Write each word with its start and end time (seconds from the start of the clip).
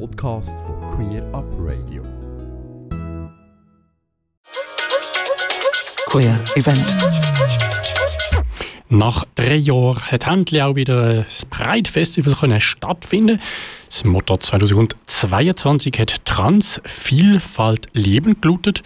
Podcast 0.00 0.58
von 0.60 0.80
Queer 0.88 1.22
Up 1.32 1.44
Radio. 1.58 2.02
Queer 6.06 6.38
Event. 6.56 6.96
Nach 8.88 9.24
drei 9.34 9.54
Jahren 9.54 10.00
hat 10.10 10.26
endlich 10.26 10.62
auch 10.62 10.74
wieder 10.74 11.22
das 11.22 11.46
Pride 11.46 11.88
Festival 11.88 12.34
können 12.34 12.60
stattfinden. 12.60 13.40
Das 13.86 14.04
Motto 14.04 14.36
2022 14.36 15.98
hat 15.98 16.24
Trans-Vielfalt 16.24 17.86
Leben 17.92 18.40
gelautet. 18.40 18.82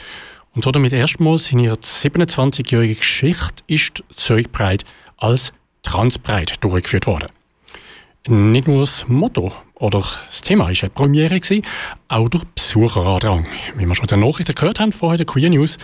Und 0.54 0.64
so 0.64 0.70
damit 0.72 0.92
erstmals 0.92 1.50
in 1.50 1.60
ihrer 1.60 1.76
27-jährigen 1.76 2.98
Geschichte 2.98 3.62
ist 3.66 4.04
Zürich 4.14 4.52
Pride 4.52 4.84
als 5.16 5.52
Transpride 5.82 6.54
durchgeführt 6.60 7.06
worden. 7.06 7.28
Nicht 8.26 8.68
nur 8.68 8.80
das 8.80 9.08
Motto 9.08 9.54
oder 9.78 10.04
das 10.28 10.42
Thema 10.42 10.70
ist 10.70 10.82
eine 10.82 10.90
Premiere 10.90 11.40
gewesen, 11.40 11.64
auch 12.08 12.28
durch 12.28 12.44
Besucherandrang. 12.44 13.46
Wie 13.76 13.86
wir 13.86 13.94
schon 13.94 14.04
in 14.04 14.20
den 14.20 14.28
Nachrichten 14.28 14.54
gehört 14.54 14.80
haben, 14.80 14.92
vorher 14.92 15.18
der 15.18 15.26
Queer 15.26 15.50
News, 15.50 15.78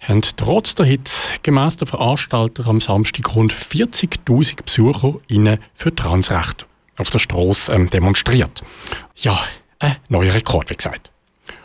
haben 0.00 0.22
trotz 0.36 0.74
der 0.74 0.86
Hitze 0.86 1.28
gemäss 1.42 1.76
der 1.76 1.86
Veranstalter 1.86 2.66
am 2.68 2.80
Samstag 2.80 3.34
rund 3.34 3.52
40.000 3.52 4.62
BesucherInnen 4.62 5.58
für 5.74 5.94
Transrecht 5.94 6.66
auf 6.96 7.10
der 7.10 7.18
Straße 7.18 7.72
ähm, 7.72 7.88
demonstriert. 7.88 8.62
Ja, 9.16 9.38
ein 9.78 9.96
neuer 10.08 10.34
Rekord, 10.34 10.70
wie 10.70 10.76
gesagt. 10.76 11.10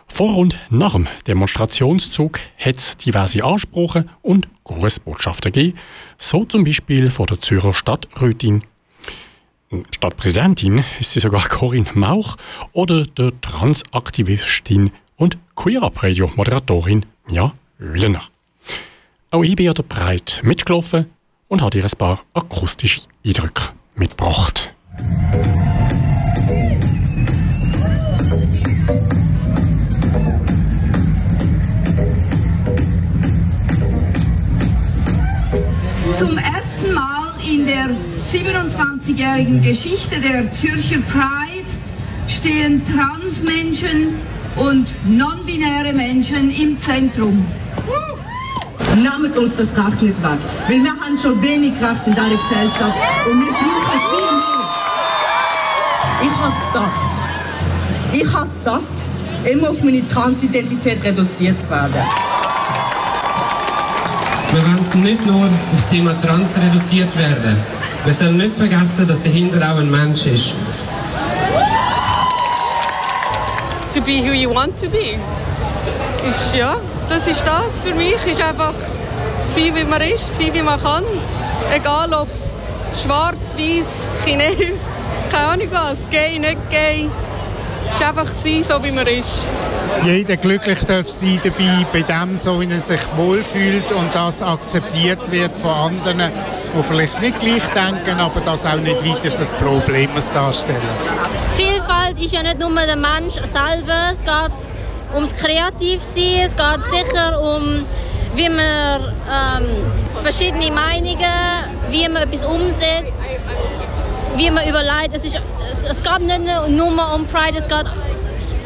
Vor 0.07 0.38
und 0.38 0.57
nach 0.70 0.94
dem 0.94 1.07
Demonstrationszug 1.27 2.40
hat 2.57 2.77
es 2.77 2.96
diverse 2.98 3.44
Ansprachen 3.44 4.10
und 4.21 4.48
Grußbotschaften 4.63 5.52
gegeben, 5.52 5.77
so 6.18 6.46
zum 6.46 6.63
Beispiel 6.63 7.10
von 7.10 7.26
der 7.26 7.41
Zürcher 7.41 7.73
Stadträtin 7.73 8.63
Stadtpräsidentin 9.72 10.84
ist 11.00 11.12
sie 11.12 11.20
sogar 11.20 11.48
Corinne 11.48 11.90
Mauch 11.94 12.38
oder 12.72 13.04
der 13.04 13.32
Transaktivistin 13.42 14.91
und 15.18 15.38
Queer-Up-Radio-Moderatorin 15.55 17.05
Mia 17.27 17.54
Willener. 17.80 18.24
Auch 19.32 19.44
ich 19.44 19.55
bin 19.55 19.66
ja 19.66 19.74
der 19.74 19.84
Breit 19.84 20.41
mitgelaufen 20.44 21.07
und 21.48 21.62
habe 21.62 21.77
ihr 21.77 21.84
ein 21.84 21.91
paar 21.98 22.24
akustische 22.34 23.02
Eindrücke 23.26 23.72
mitgebracht. 23.96 24.74
Zum 36.13 36.38
ersten 36.38 36.94
Mal 36.94 37.24
in 37.48 37.65
der 37.65 37.90
27-jährigen 38.32 39.62
Geschichte 39.62 40.20
der 40.20 40.49
Zürcher 40.51 40.99
Pride 41.01 41.70
stehen 42.27 42.84
Transmenschen 42.85 44.15
und 44.55 44.96
non-binäre 45.07 45.93
Menschen 45.93 46.49
im 46.49 46.79
Zentrum. 46.79 47.46
Nehmt 48.96 49.38
uns 49.38 49.57
das 49.57 49.76
Recht 49.77 50.01
nicht 50.01 50.23
weg, 50.23 50.40
weil 50.68 50.84
wir 50.84 50.91
haben 50.91 51.18
schon 51.18 51.41
wenig 51.43 51.73
Recht 51.73 52.07
in 52.07 52.16
dieser 52.16 52.29
Gesellschaft 52.29 52.98
und 53.32 53.40
wir 53.41 53.51
brauchen 53.51 53.99
viel 54.12 54.38
mehr. 54.38 54.66
Ich 56.21 56.32
habe 56.41 56.54
satt. 56.73 57.21
Ich 58.13 58.34
habe 58.34 58.48
satt, 58.48 59.51
immer 59.51 59.70
auf 59.70 59.84
meine 59.84 60.07
Transidentität 60.07 61.04
reduziert 61.04 61.62
zu 61.62 61.70
werden. 61.70 62.01
Wir 64.56 64.63
wollen 64.63 65.03
nicht 65.03 65.25
nur 65.25 65.47
auf 65.47 65.51
das 65.75 65.89
Thema 65.89 66.16
Trans 66.22 66.51
reduziert 66.56 67.13
werden. 67.17 67.57
Wir 68.06 68.13
sollen 68.13 68.38
nicht 68.38 68.56
vergessen, 68.56 69.06
dass 69.06 69.22
dahinter 69.22 69.57
auch 69.57 69.79
ein 69.79 69.91
Mensch 69.91 70.25
ist. 70.28 70.53
To 73.94 74.00
be 74.00 74.23
who 74.23 74.31
you 74.31 74.50
want 74.56 74.79
to 74.79 74.89
be. 74.89 75.19
Ist, 76.25 76.56
ja, 76.56 76.78
das 77.09 77.28
ist 77.28 77.45
das 77.45 77.83
für 77.83 77.94
mich. 77.94 78.16
Ist 78.25 78.41
einfach 78.41 78.75
sein, 79.45 79.75
wie 79.75 79.83
man 79.83 79.99
ist, 79.99 80.38
sein, 80.38 80.53
wie 80.53 80.61
man 80.61 80.81
kann. 80.81 81.03
Egal 81.73 82.13
ob 82.13 82.29
schwarz, 83.03 83.57
weiß, 83.57 84.07
Chines, 84.23 84.94
keine 85.31 85.47
Ahnung 85.47 85.67
was, 85.69 86.09
gay, 86.09 86.39
nicht 86.39 86.69
gay. 86.69 87.09
Ist 87.91 88.01
einfach 88.01 88.27
sein, 88.27 88.63
so 88.63 88.81
wie 88.81 88.91
man 88.91 89.05
ist. 89.05 89.45
Jeder 90.03 90.38
glücklich 90.38 90.83
darf 90.83 91.09
sein 91.09 91.39
dabei, 91.44 91.85
bei 91.91 92.01
dem, 92.01 92.35
so 92.35 92.59
wie 92.61 92.69
er 92.69 92.79
sich 92.79 93.00
wohlfühlt 93.16 93.91
und 93.91 94.13
das 94.13 94.41
akzeptiert 94.41 95.31
wird 95.31 95.56
von 95.57 95.72
anderen, 95.72 96.31
die 96.78 96.83
vielleicht 96.83 97.22
nicht 97.22 97.39
gleich 97.39 97.63
denken, 97.69 98.19
aber 98.19 98.39
das 98.41 98.66
auch 98.66 98.75
nicht 98.75 99.03
weiter 99.03 99.39
ein 99.39 99.66
Problem 99.66 100.09
darstellen. 100.33 100.81
Vielfalt 101.56 102.22
ist 102.22 102.33
ja 102.33 102.44
nicht 102.44 102.59
nur 102.59 102.69
der 102.75 102.95
Mensch 102.95 103.35
selber, 103.44 104.11
es 104.11 104.19
geht 104.19 104.73
ums 105.13 105.35
Kreativsein, 105.35 106.45
es 106.45 106.56
geht 106.56 106.83
sicher 106.91 107.41
um, 107.41 107.85
wie 108.35 108.50
man 108.50 109.13
ähm, 109.31 109.66
verschiedene 110.22 110.72
Meinungen, 110.72 111.17
wie 111.89 112.07
man 112.09 112.23
etwas 112.23 112.44
umsetzt, 112.44 113.38
wie 114.35 114.51
man 114.51 114.67
überlegt. 114.67 115.13
Es, 115.13 115.25
ist, 115.25 115.39
es, 115.72 115.89
es 115.89 116.03
geht 116.03 116.19
nicht 116.22 116.41
nur 116.69 116.88
um 117.16 117.25
Pride, 117.25 117.57
es 117.57 117.67
geht, 117.67 117.85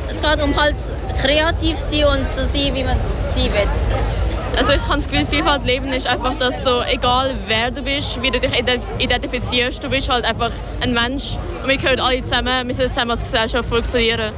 es 0.10 0.22
geht 0.22 0.42
um 0.42 0.56
halt 0.56 0.76
kreativ 1.22 1.78
sein 1.78 2.06
und 2.06 2.30
so 2.30 2.42
sein, 2.42 2.74
wie 2.74 2.84
man 2.84 2.96
sein 2.96 3.46
will. 3.46 3.70
Also 4.58 4.74
ich 4.74 4.82
habe 4.82 4.96
das 4.96 5.08
Gefühl, 5.08 5.26
Vielfalt 5.26 5.64
leben 5.64 5.94
ist 5.94 6.08
einfach, 6.08 6.34
dass 6.34 6.64
so 6.64 6.82
egal 6.82 7.36
wer 7.48 7.72
du 7.72 7.82
bist, 7.82 8.22
wie 8.22 8.32
du 8.32 8.40
dich 8.40 8.52
identifizierst, 8.98 9.84
du 9.84 9.90
bist 9.90 10.10
halt 10.10 10.26
einfach 10.26 10.52
ein 10.82 10.94
Mensch 10.94 11.38
und 11.62 11.70
wir 11.70 11.78
gehören 11.78 12.00
alle 12.00 12.22
zusammen, 12.22 12.68
wir 12.68 12.76
sind 12.76 12.94
zusammen 12.94 13.12
als 13.12 13.22
Gesellschaft 13.22 13.70
funktionieren. 13.70 14.34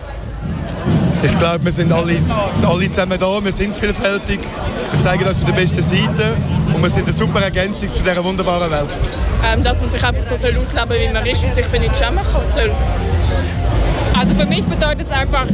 Ich 1.23 1.39
glaube, 1.39 1.63
wir 1.63 1.71
sind 1.71 1.91
alle, 1.91 2.17
alle 2.63 2.89
zusammen 2.89 3.17
da, 3.19 3.43
wir 3.43 3.51
sind 3.51 3.75
vielfältig, 3.75 4.39
wir 4.91 4.99
zeigen 4.99 5.25
uns 5.25 5.37
von 5.37 5.47
der 5.47 5.53
besten 5.53 5.81
Seite 5.83 6.37
und 6.73 6.81
wir 6.81 6.89
sind 6.89 7.03
eine 7.03 7.13
super 7.13 7.41
Ergänzung 7.41 7.91
zu 7.91 8.03
dieser 8.03 8.23
wunderbaren 8.23 8.71
Welt. 8.71 8.95
Ähm, 9.43 9.63
dass 9.63 9.79
man 9.81 9.89
sich 9.89 10.03
einfach 10.03 10.23
so 10.23 10.35
soll 10.35 10.57
ausleben 10.57 10.89
soll, 10.89 10.99
wie 10.99 11.13
man 11.13 11.25
ist 11.25 11.43
und 11.43 11.53
sich 11.53 11.65
für 11.65 11.79
nichts 11.79 11.99
schämen 11.99 12.23
soll. 12.53 12.71
Also 14.21 14.35
für 14.35 14.45
mich 14.45 14.63
bedeutet 14.65 15.07
es 15.09 15.17
einfach, 15.17 15.47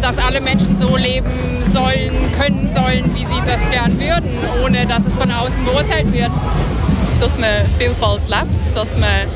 dass 0.00 0.18
alle 0.18 0.40
Menschen 0.40 0.78
so 0.78 0.96
leben 0.96 1.32
sollen, 1.72 2.30
können 2.38 2.70
sollen, 2.72 3.12
wie 3.12 3.24
sie 3.24 3.42
das 3.44 3.60
gern 3.72 3.98
würden, 3.98 4.38
ohne 4.64 4.86
dass 4.86 5.00
es 5.04 5.16
von 5.16 5.28
außen 5.32 5.64
beurteilt 5.64 6.12
wird. 6.12 6.30
Dass 7.20 7.36
man 7.36 7.66
Vielfalt 7.76 8.20
lebt, 8.28 8.76
dass 8.76 8.96
man 8.96 9.26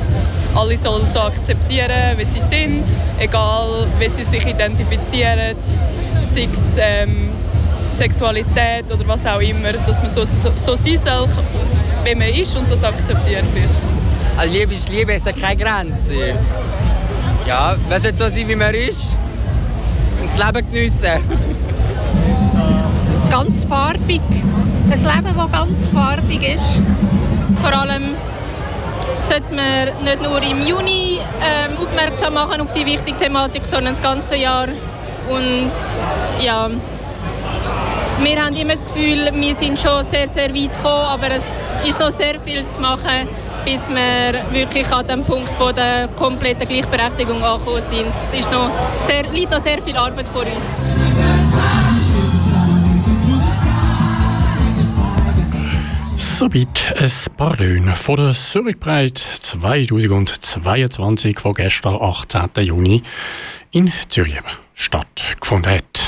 alle 0.55 0.77
soll 0.77 1.05
so 1.09 1.19
akzeptieren, 1.19 2.17
wie 2.19 2.25
sie 2.25 2.41
sind, 2.41 2.85
egal 3.19 3.89
wie 3.99 4.09
sie 4.09 4.23
sich 4.23 4.47
identifizieren, 4.47 5.57
sei 6.23 6.49
es 6.53 6.77
ähm, 6.79 7.31
Sexualität 7.95 8.93
oder 8.93 9.09
was 9.09 9.27
auch 9.27 9.41
immer, 9.41 9.73
dass 9.73 10.01
man 10.01 10.11
so, 10.11 10.25
so, 10.25 10.53
so 10.55 10.77
sein 10.77 10.99
soll, 10.99 11.29
wie 12.05 12.15
man 12.15 12.29
ist 12.29 12.57
und 12.57 12.71
das 12.71 12.85
akzeptiert 12.85 13.43
wird. 13.57 13.73
Also 14.37 14.55
Liebe 14.55 14.73
ist 14.73 14.89
Liebe, 14.89 15.15
es 15.15 15.27
hat 15.27 15.37
keine 15.37 15.57
Grenze. 15.57 16.37
Ja, 17.49 17.77
man 17.89 17.99
sollte 17.99 18.19
so 18.19 18.29
sein, 18.29 18.47
wie 18.47 18.55
man 18.55 18.75
ist 18.75 19.17
und 20.21 20.29
das 20.29 20.37
Leben 20.37 20.71
geniessen. 20.71 21.25
Ganz 23.31 23.65
farbig. 23.65 24.21
Ein 24.91 24.91
Leben, 24.91 25.35
das 25.35 25.53
ganz 25.53 25.89
farbig 25.89 26.57
ist. 26.57 26.83
Vor 27.63 27.73
allem 27.73 28.17
sollte 29.23 29.55
man 29.55 30.05
nicht 30.05 30.23
nur 30.23 30.43
im 30.43 30.61
Juni 30.61 31.21
ähm, 31.41 31.79
aufmerksam 31.79 32.35
machen 32.35 32.61
auf 32.61 32.75
die 32.75 32.85
wichtige 32.85 33.17
Thematik, 33.17 33.65
sondern 33.65 33.95
das 33.95 34.03
ganze 34.03 34.37
Jahr. 34.37 34.69
Und 35.31 35.73
ja, 36.45 36.69
wir 38.19 38.45
haben 38.45 38.57
immer 38.57 38.75
das 38.75 38.85
Gefühl, 38.85 39.31
wir 39.33 39.57
sind 39.57 39.81
schon 39.81 40.05
sehr, 40.05 40.29
sehr 40.29 40.55
weit 40.55 40.73
gekommen, 40.73 41.07
aber 41.07 41.31
es 41.31 41.67
ist 41.87 41.99
noch 41.99 42.11
sehr 42.11 42.39
viel 42.41 42.67
zu 42.69 42.79
machen, 42.79 43.27
bis 43.71 43.89
wir 43.91 44.47
wirklich 44.51 44.91
an 44.91 45.07
dem 45.07 45.23
Punkt 45.25 45.51
von 45.51 45.75
der 45.75 46.09
kompletten 46.17 46.67
Gleichberechtigung 46.67 47.45
angekommen 47.45 47.83
sind. 47.83 48.15
Es 48.15 48.29
ist 48.29 48.51
noch 48.51 48.71
sehr, 49.07 49.31
liegt 49.31 49.51
noch 49.51 49.61
sehr 49.61 49.83
viel 49.83 49.95
Arbeit 49.95 50.27
vor 50.29 50.41
uns. 50.41 50.75
Soweit 56.17 56.95
ein 56.97 57.11
paar 57.37 57.59
Löhne 57.59 57.95
von 57.95 58.17
der 58.17 58.33
Zürich 58.33 58.81
Pride 58.81 59.13
2022, 59.15 61.37
die 61.37 61.53
gestern, 61.53 61.99
18. 62.01 62.49
Juni, 62.65 63.03
in 63.73 63.93
Zürich 64.09 64.41
stattgefunden 64.73 65.73
hat. 65.73 66.08